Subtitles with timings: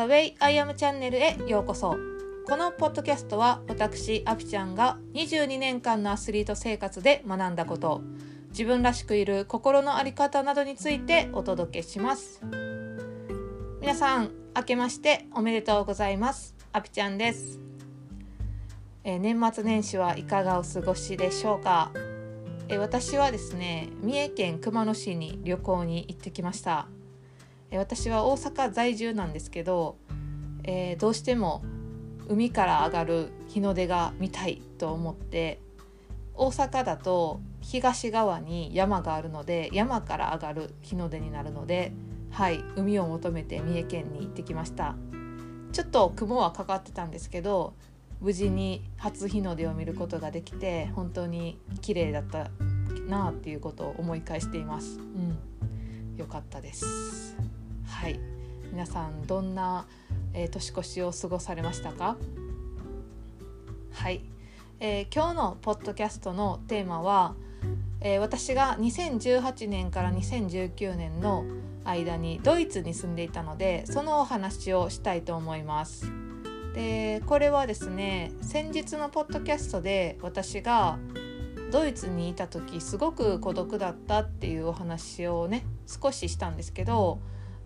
[0.00, 1.94] The Way I Am チャンネルへようこそ。
[2.46, 8.00] このポッドキャストは私アピちゃんが22年間のアスリート生活で学んだこと
[8.48, 12.40] 自分らしくいる心の在り方などについてお届けします。
[13.82, 16.54] 皆さん明けましておめでとうございます。
[16.72, 17.60] アピちゃんです。
[19.04, 21.92] えー年末年始はいかがお過ごしでしょうか？
[22.68, 26.86] えー私はですね三重県熊野市に旅行に行ってきました。
[27.72, 29.96] 私は大阪在住なんですけど、
[30.64, 31.62] えーどうしても
[32.28, 35.60] 海から上がる日の出が見たいと思って
[36.34, 41.92] 大阪だと東側に山があるので山から上がる日の出になるので
[42.30, 44.94] はい海を求めて三重県に行ってきました。
[45.72, 47.74] ちょっと雲はかかってたんですけど
[48.20, 52.50] 無事に初日の出を見ることができて本当に綺麗だった
[53.08, 54.98] なあっていうことを思い返しています。
[54.98, 55.38] うん
[56.16, 57.49] よかったです。
[57.90, 58.18] はい。
[58.72, 59.86] 皆さんどんな、
[60.32, 62.16] えー年越しを過ごされましたか？
[63.92, 64.22] はい、
[64.78, 67.34] えー今日のポッドキャストのテーマは、
[68.00, 71.44] えー私が2018年から2019年の
[71.84, 76.06] 間にドイツに住んでいたのでそのお話をしたいと思います。
[76.74, 80.98] でこれはですね先日のポッドキャストで私が
[81.72, 87.20] ドイツにいた時すごく孤独だったっていうお話をね少ししたんですけど、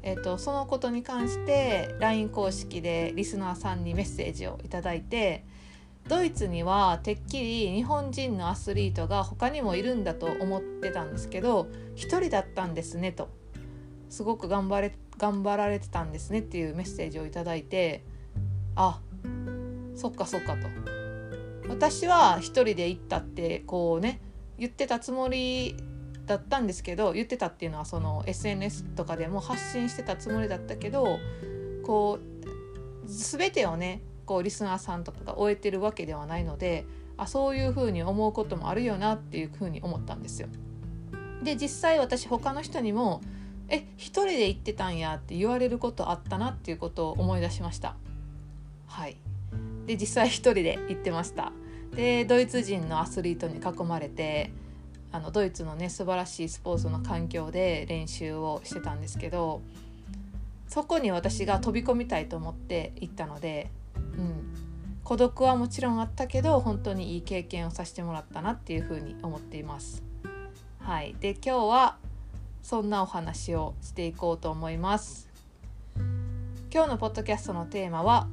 [0.06, 5.46] えー、とそのことに関して LINE 公式でリスナーさんにメッセージをいただいて
[6.08, 13.30] ドイツにはてっきり日本人のアスリートが他にもいるんだと思ってたんですけど一人だったんですねと
[14.10, 18.04] すごく頑張れ頑張られてたんですねっていうメッセージをいただいて
[18.76, 19.00] あ
[19.94, 20.68] そっかそっかと。
[21.66, 24.20] 私は一人で行ったってこうね
[24.58, 25.76] 言ってたつもり
[26.26, 31.18] だったんですけど言ってたっていうのはその SNS とかでも発信してたつもりだったけど
[31.82, 36.86] こう全てをねこうリスナーさんとかが終えてるわけではないので
[37.16, 40.48] あそういうふうに思うこともあるよなっていうふうに思ったんですよ。
[41.42, 43.20] で実際私他の人にも
[43.68, 47.96] 「え一人で行ってたんや」って言われることあったなっていうことを思い出しました。
[48.86, 49.16] はい、
[49.86, 51.52] で実際一人で行ってました。
[51.94, 54.50] でドイツ人のアスリートに囲まれて
[55.14, 59.62] あのドイツのね素晴らしいスポーツの環境で練習をしてたんですけど
[60.66, 64.42] そこに私が飛び込みたいと思って行ったので、うん、
[65.04, 70.02] 孤独はもちろんあったけど本当にいい経験をさせてもらったなっていうふうに思っています。
[70.80, 71.96] はい、で今日は
[72.64, 75.28] そんなお話をしていこうと思います。
[76.72, 78.26] 今日のポッドキャストのテーマは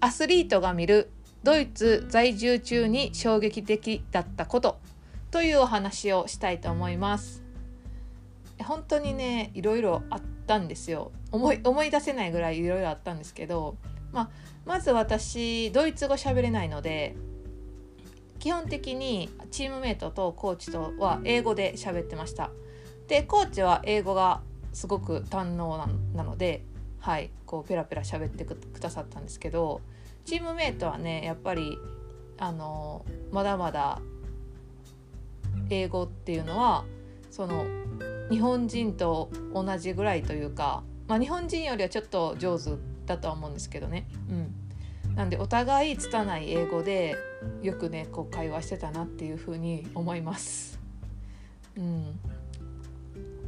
[0.00, 1.10] アスリートが見る
[1.42, 4.78] ドイツ在住中に衝撃的だったこと
[5.34, 7.42] というお話をしたいと思います。
[8.62, 13.76] 本当にねいろいろあったんですよ思い思い出せないぐらいいろいろあったんですけど、
[14.12, 14.30] まあ、
[14.64, 17.16] まず私ドイツ語喋れないので
[18.38, 22.52] 基本的にチームメイトとコーチとは英語で喋ってました。
[23.08, 24.40] でコーチは英語が
[24.72, 25.84] すごく堪能
[26.14, 26.62] なので、
[27.00, 29.80] はい、こうペラペラ喋ってくくださったんですけど
[30.24, 31.76] チームメイトはねやっぱり
[32.38, 34.00] あのまだまだ
[35.70, 36.84] 英語っていうのは
[37.30, 37.64] その
[38.30, 42.70] 日本人と同じぐらいというか、まあ、日本人よりはちょっと上手
[43.06, 44.06] だとは思うんですけどね。
[44.30, 47.16] うん、なんでお互い拙い英語で
[47.62, 50.80] よくねこう会話してたなっていうふうに思います。
[51.76, 52.18] うん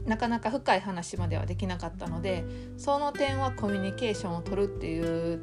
[0.06, 2.44] なかなか深い話まではできなかったので
[2.76, 5.40] その点はコミュニケーションを取るっていう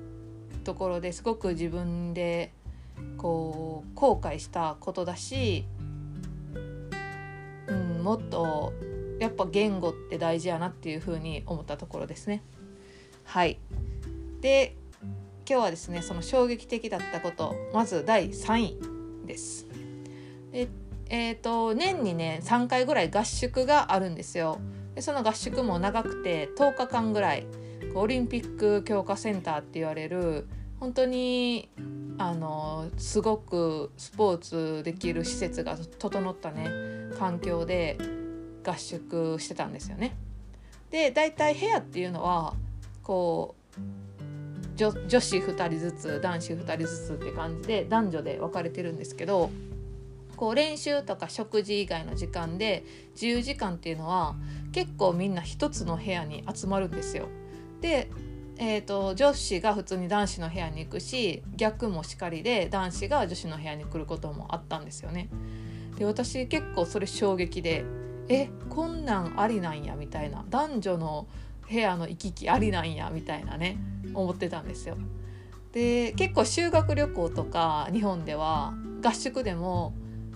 [0.63, 2.53] ところですごく自分で
[3.18, 5.66] こう後悔したことだし、
[8.03, 8.73] もっと
[9.19, 12.43] やっぱ言語って大事やなっていうふうに思ったところですね。
[13.23, 13.57] はい
[14.41, 14.75] で
[15.49, 18.59] 今日はですねその衝撃的だったことまず第3
[19.23, 19.67] 位です。
[20.51, 20.67] で
[21.09, 24.59] えー、と年にね3回ぐらい合宿があるんですよ。
[24.95, 27.45] でその合宿も長くて10日間ぐらい
[27.95, 30.47] オリンピック強化センターって言われる
[30.83, 31.69] 本当に
[32.18, 36.69] あのすごくスポーツできる施設が整ったね
[37.18, 37.97] 環境で
[38.65, 40.13] 合宿してたんですよね。
[40.91, 42.53] で大体部屋っていうのは
[43.01, 43.81] こう
[44.75, 49.51] 女女子2人ずつ男子2人ずつって感じで男女で分かれてるんですけど
[50.35, 52.83] こう練習とか食事以外の時間で
[53.13, 54.35] 自由時間っていうのは
[54.74, 57.30] 結構みんな一つの部屋に集まるんですよ。
[57.80, 58.09] で、
[58.57, 65.29] えー、と女子が普通に男子の部屋に行くし逆もしかりで男子が女子の部屋に来ることもあったんですよね。
[65.97, 67.85] で私結構それ衝撃で
[68.29, 71.27] えこんなんありなんやみたいな男女の
[71.69, 73.77] 部屋の行き来ありなんやみたいなね
[74.13, 74.97] 思ってたんですよ。
[75.71, 78.73] で結構修学旅行とか日本では
[79.03, 79.94] 合宿でも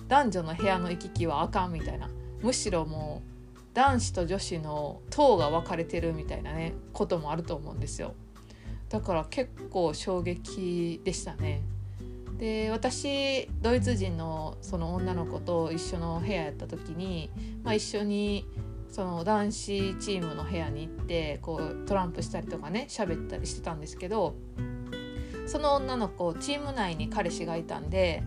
[0.08, 2.10] 男女の部屋の行き来はあかんみたいな
[2.42, 3.37] むしろもう
[3.78, 8.16] 男子と女子の塔が分かれてるみたいなねこともあると思うんですよ。
[8.90, 11.62] だから結構衝撃でしたね。
[12.40, 17.30] で私ドイツ人のその女の子と一緒の部屋やった時に、
[17.64, 18.48] まあ、一緒に
[18.90, 24.34] その男子チームの部屋に行ってこうトランプしたりとかね喋ったりしてたんですけど
[25.46, 28.24] その女の子チーム内に彼氏がいたんで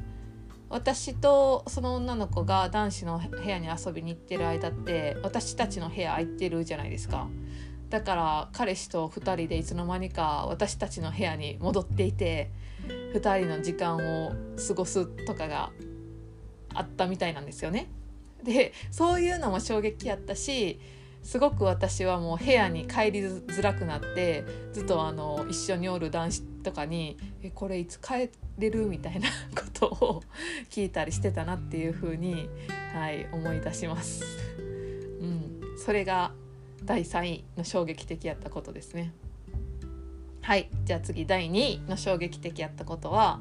[0.70, 7.28] 私とその女の子が男子の部屋に遊びに行ってる間って私たちの部屋空いてるじゃないですか
[7.90, 12.52] だから彼氏と2人でいつの間にか私たちの部屋に戻っていて
[13.12, 14.32] 2人の時間を
[14.68, 15.72] 過ごすとかが
[16.72, 17.88] あったみたいなんですよね。
[18.44, 20.80] でそういうのも衝撃やったし
[21.22, 30.22] すごく私はもう部屋に帰りづらくなってずっとあの一緒におる男子とかに「えこれいつ帰れる?」みたいな ことを
[30.70, 32.48] 聞いたりしてたなっていうふうに、
[32.94, 34.24] はい、思い出します。
[35.20, 36.32] うん、それが
[36.84, 39.12] 第3位の衝撃的やったことですね。
[40.42, 43.40] はいじゃあ次第2位の衝撃的やったことは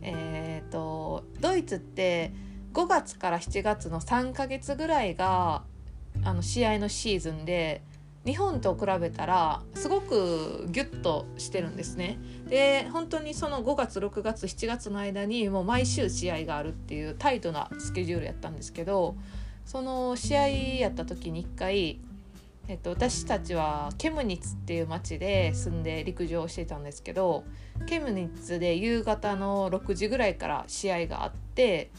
[0.00, 2.32] えっ、ー、とドイツって
[2.72, 5.62] 5月から7月の3ヶ月ぐらいが
[6.24, 7.82] あの試合のシーズンで
[8.24, 12.18] 日本と比べたらすごくギュッとしてるんですね。
[12.48, 19.14] で本当にその5月6月7月の間にもう毎週試合があるっていうタイトなスケジュールやったんですけど
[19.66, 22.00] その試合やった時に1回、
[22.68, 27.44] えっと、私たちはケムニッツっていう町で住んで陸上をしてたんですけど
[27.86, 31.90] ケムニッツで夕方の6時ぐらいから試合があって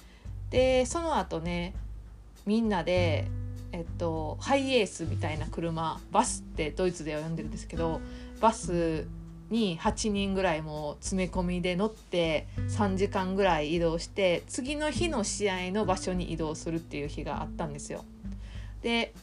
[0.49, 1.73] でその後ね
[2.45, 3.27] みんなで
[3.75, 7.99] えっと、ハイエースみたいな車バスってドイツでは呼んでるんですけど
[8.39, 9.05] バス
[9.49, 18.05] に8人ぐらいもう詰め込みで乗って3時間ぐらい移動して次の日の試合の場所に移動するっていう日があったんですよ。
[18.81, 19.13] で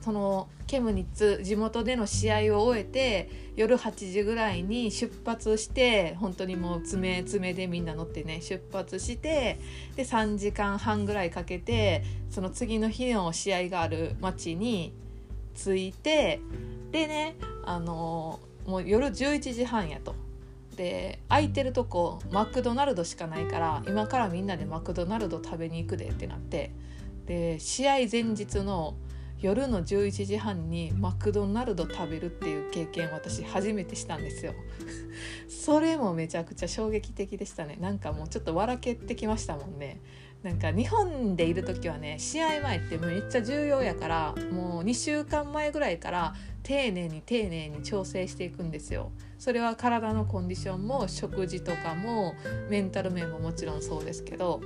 [0.00, 9.58] そのケムニッツ地元での試合を終えて夜8時ぐらいに出発して本当にもう詰め詰めでみんな乗ってね出発して
[9.96, 14.92] で3時間半ぐらいかけてその次の日の試合がある町に
[15.54, 16.40] 着いて
[16.92, 20.14] でねあのもう夜11時半やと。
[20.76, 26.72] で空いてるとこマクドナルドしかないから今からみんなでマクドナルド食べに行くでってなって
[27.26, 28.94] で試合前日の
[29.40, 34.52] 夜の11時半にマクドナルド食べるっていう経験私初めてしたんですよ。
[35.48, 37.76] それもめちゃくちゃ衝撃的でしたね。
[37.80, 40.00] なんかもうちょっと笑けてきましたもんね。
[40.42, 49.12] なんか日本でいる時はね試合前ってめっちゃ重要やからもう2週間前ぐらいから丁寧に丁寧に調整していくんですよ。
[49.38, 52.34] それは体のコンディションも食事とかも
[52.68, 54.60] メンタル面ももちろんそうですけど。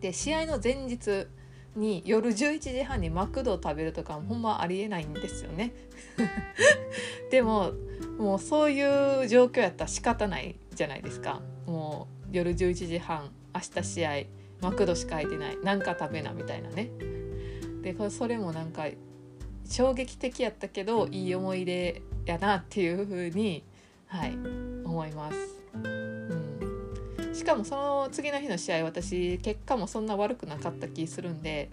[0.00, 1.28] で試合の前日
[1.74, 5.72] に夜11時半にマクドを食べるとかほんまありえないんですよね。
[7.30, 7.72] でも
[8.18, 11.40] もうそういう状況やったら仕方ないじゃないですか。
[11.66, 14.22] もう夜11時半明日試合
[14.60, 15.58] マクドしか空いてない。
[15.62, 16.90] 何か食べなみたいなね。
[17.82, 18.86] でそれもなんか
[19.64, 23.64] 衝撃的やったけどいい思い出やなっていうふうに
[24.06, 24.32] はい
[24.84, 26.01] 思います。
[27.42, 31.70] しかもその次の日の試合私結果もそんな悪くなかった気するんで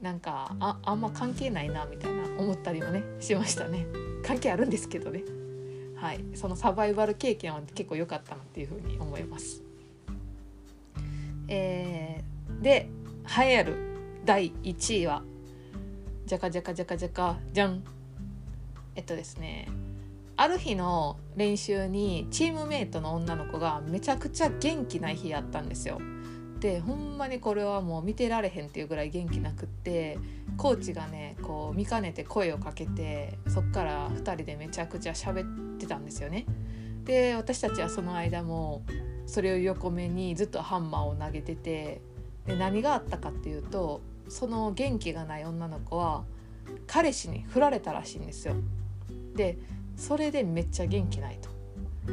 [0.00, 3.86] なんかああんま関係ないなみたいな思ったりもねしましたね。
[4.24, 5.22] 関係あるんですけどね。
[5.96, 6.24] はい。
[6.34, 9.62] そのサバイバル経験は結構良かったなっていうふうに思います。
[11.48, 12.88] えー、で
[13.38, 13.74] 栄えある
[14.24, 15.22] 第1位は
[16.24, 17.84] じゃかじゃかじゃかじゃかじゃん
[18.94, 19.68] えっとですね
[20.38, 25.98] ある日の練習にチームメイトの女の子がめちゃくちゃ元気ない日やったんですよ。
[26.60, 30.18] でほんまにこれはもう見てられへんっていうぐらい元気なくって
[30.56, 35.44] コーチがねこう見かねて声をかけてそっから2人でめちゃくちゃ喋
[35.76, 36.46] ってたんですよね。
[37.04, 38.82] で私たちはその間も
[39.26, 42.00] それを横目にずっとハンマーを投げてて
[42.46, 46.24] で何があったかっていうとその元気がない女の子は
[46.86, 48.54] 彼氏に振られたらしいんですよ。
[49.34, 49.58] で
[49.96, 51.48] それでめっちゃ元気ないと。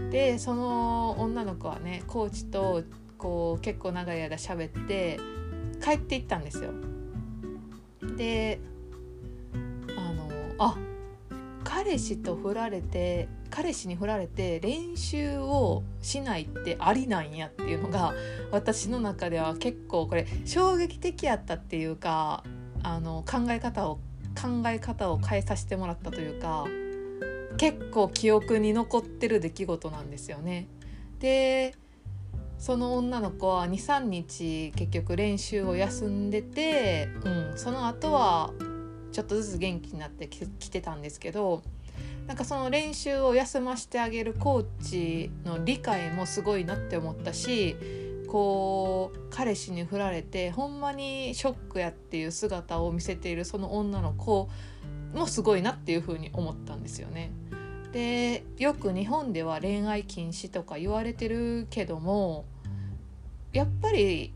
[0.09, 2.83] でその女の子はねコーチと
[3.17, 5.19] こう結構長い間喋って
[5.83, 6.71] 帰っていったんですよ。
[8.17, 8.59] で
[9.95, 10.77] あのあ
[11.63, 18.13] 彼氏と振られて彼氏に振られて練習をしないってありなんやっていうのが
[18.51, 22.43] 私の中では結構これ衝撃的やったっていうか
[22.81, 23.99] あの考え方を
[24.39, 26.65] 考え方を変えさせてもらったというか
[27.57, 30.67] 結構記憶に残ってる出来事なんですよね。
[31.19, 31.75] で
[32.57, 38.53] その女の子は23日結局練習を休んでて、うん、その後は
[39.11, 41.61] ちょっとずつ元気になってきてたんですけど
[42.25, 47.75] なんかその練習を休ませてあげるコーチの理解もすごいなって思ったし
[48.27, 54.49] こう彼氏に振られてほんまにショックやっていう姿を見せているその女の子
[55.13, 57.31] もすごいなっていうふに思ったんですよね。
[57.91, 62.45] でよく日本では恋愛禁止とか言われてるけども
[63.51, 64.33] やっぱり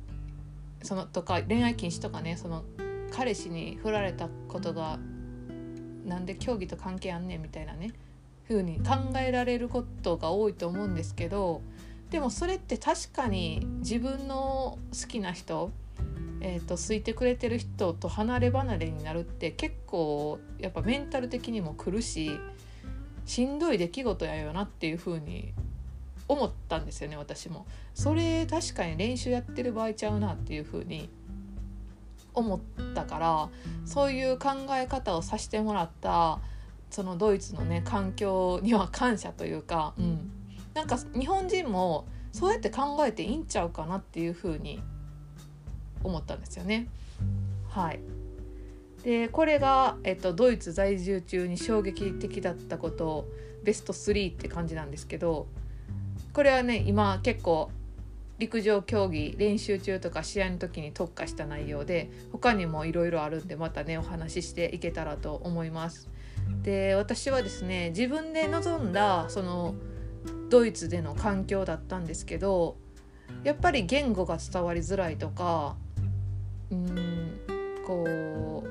[0.83, 2.63] そのとか恋愛禁止とかねその
[3.11, 4.99] 彼氏に振られたことが
[6.05, 7.93] なんで競技と関係あんねんみたいなね
[8.47, 11.61] 風に考えられることが多いと思うんですけど
[12.11, 15.71] でもそれって確かに自分の好きな人
[16.49, 22.39] えーと、好いてくれてる人と離れ離れになるって結構やっぱメンタル的にも苦しい
[23.25, 25.53] しんどい出来事やよなっていう風に
[26.29, 27.65] 思ったんですよね私も。
[27.93, 31.09] それ確かに練習やってる場合ちゃうなっていう風に
[32.33, 32.59] 思っ
[32.95, 33.49] たから
[33.85, 36.39] そういう考え方をさせてもらった
[36.89, 40.31] そのドイツのね環境には感謝というか、うん、
[40.73, 44.79] なんか日本人もそうやって考えていいんちゃうかなっていう風に
[46.03, 46.87] 思ったんですよね。
[47.69, 47.99] はい
[49.03, 53.27] でこれが、えっと、ドイツ在住中に衝撃的だったこと
[53.63, 55.47] ベスト3って感じなんですけど
[56.33, 57.69] これはね今結構
[58.39, 66.09] 陸上競技練習中とか試合の時に特化した内容で他にもいろいろあるんでまたねお話ししていけたらと思います。
[66.61, 69.75] で私はですね自分で望んだその
[70.49, 72.77] ドイツでの環境だったんですけど
[73.43, 75.75] やっぱり言語が伝わりづらいとか
[76.71, 77.39] うん
[77.85, 78.67] こう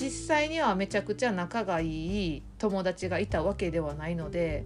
[0.00, 4.64] 実際にはめちゃくちゃ仲がいい友達がいたわけではないので、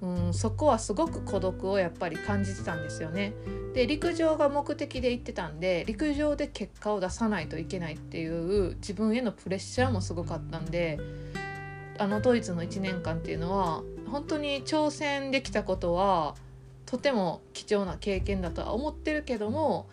[0.00, 3.32] うん、そこはすごく孤独をやっぱり感じてたんですよね。
[3.74, 10.98] で陸上が目的で行ってたんで陸上で結果を出さないといけないっていう自分へのプレッシャーもすごかったんで
[11.98, 16.36] あのドイツの1年間っていうのは本当に挑戦できたことは
[16.86, 19.88] とても貴重な経験だとは思ってるけども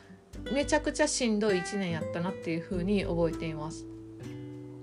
[0.52, 3.86] めちゃくちゃしんどい1年やったなっていうふうに覚えています。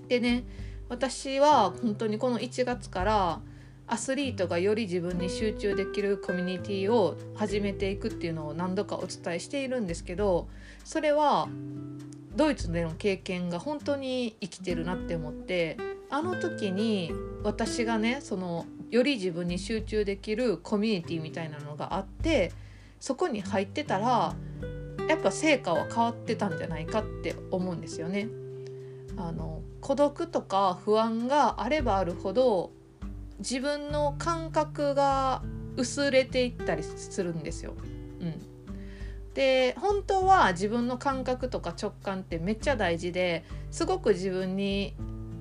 [0.08, 0.44] でね
[0.88, 3.40] 私は本当にこの1月から
[3.86, 10.48] アスリートがより自分に集中できるコミュニティを始めていくっていうのを何度かお伝えしているんですけど
[10.84, 11.48] それは
[12.36, 15.76] ドイツでの経験が本当に生きてるなって思って
[16.08, 17.12] あの時に
[17.42, 22.52] 私がねそのより自分に集中できるコミュニティみたいなのがあって
[23.00, 24.34] そこに入ってたら
[25.10, 28.28] やっぱ成果は変わってたんじゃないかって思うんですよね。
[29.16, 32.70] あの孤独とか不安があればあるほど
[33.40, 35.42] 自分の感覚が
[35.76, 37.74] 薄れていったりするんですよ。
[38.20, 38.40] うん、
[39.34, 44.94] で本当は自分の感覚とか直感ってめっちゃ大事ですごく自分に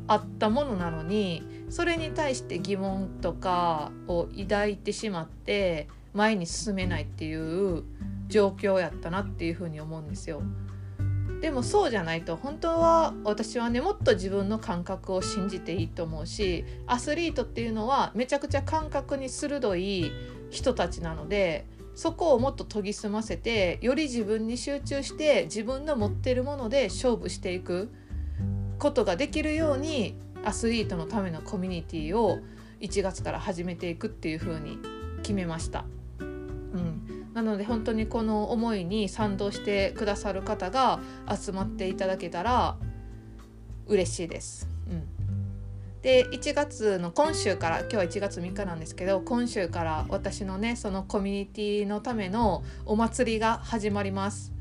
[0.07, 7.83] 合ったものなのにそれに対して疑問とかを抱いてしまって前に進めないっていう
[8.29, 10.41] 状況やったなっていうふうに思うんですよ。
[11.41, 20.11] でもそうじゃないと本当は私はねもっと自分の感覚を信じていいと思うしアスリートっていうのはめちゃくちゃ感覚に鋭い
[20.49, 27.89] 人たちなのでそこをもっと研ぎ澄ませてより自分に集中して自分の持ってるもので勝負していく
[28.77, 32.39] ことができるようにアスリートのためのコミュニティを
[32.81, 34.77] 1月から始めていくっていうふうに
[35.21, 35.85] 決めました。
[36.19, 37.08] うん
[37.41, 40.99] なので本当にこの思いに賛同してくださる方が
[41.33, 42.75] 集まっていただけたら
[43.87, 44.67] 嬉しいです。
[44.89, 45.07] うん、
[46.01, 54.51] で1月の今週から今日は1月3日なんですけど今週から私のねそのコミュニティのためのお祭りが始まります。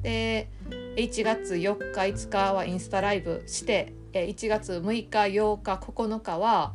[0.00, 0.48] で
[0.96, 6.72] 1月4日5日はインスタライブして1月6日8日9日は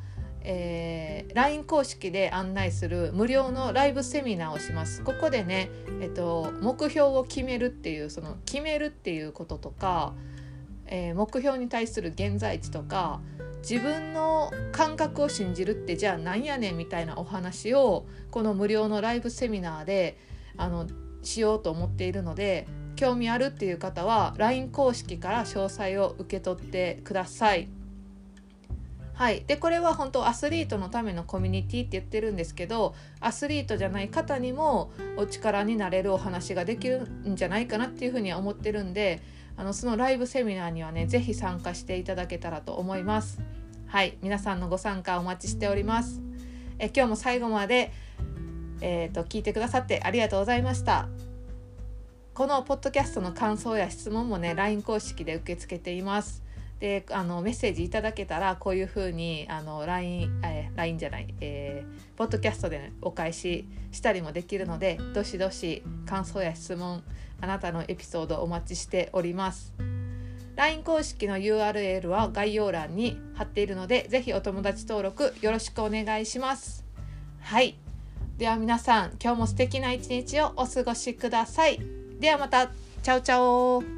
[0.50, 5.04] えー、LINE 公式で案内する無料のライブセミナーをします。
[5.04, 10.14] ここでね、えっと、目標を決めるっていうその決めるっていうこととか、
[10.86, 13.20] えー、目標に対する現在地とか
[13.58, 20.18] 自分の感覚を信じるってじゃあ何やねんみたいなお話をこの無料のライブセミナーで
[20.56, 20.88] あの
[21.24, 27.68] しようと思っているので興味あるっていう方は LINE 公式から詳細を受け取ってください。
[29.18, 39.24] はい、でこれは本当アスリートのためのコミュニティって言ってるんですけどアスリートじゃない方にもお力になれるお話ができるんじゃないかなっていうふうには思ってるんで
[39.56, 43.42] あのそのライブセミナーにはね是非参加していただけたらと思います。
[43.88, 44.18] はい。
[44.22, 46.22] 皆さんのご参加お待ちしております。
[46.78, 47.92] え今日も最後まで
[48.82, 51.08] えーと、聞いてくださってありがとうございました。
[52.34, 56.44] このポッドキャストの感想や質問もね LINE 公式で受け付けています。
[56.80, 67.04] であのメッセージいただけたらこういうふうにあの LINE, え LINE じゃない、えー、ポッドキャストで、お返ししたりもできるのでどしどし感想や質問
[67.42, 69.74] あなたのエピソードお待ちしております。
[70.56, 76.84] LINE 公式の URL は概要欄に貼っているのでぜひお友達登録よろしくお願いします。
[77.42, 77.78] はい。
[78.38, 81.80] では皆さん今日も素敵な一日をお過ごしください。
[82.20, 82.70] ではまた。
[83.04, 83.97] チャオチャオ。